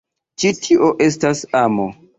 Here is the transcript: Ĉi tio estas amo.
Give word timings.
Ĉi 0.43 0.51
tio 0.63 0.91
estas 1.09 1.47
amo. 1.65 1.91